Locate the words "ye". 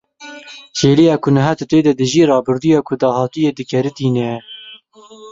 4.25-4.33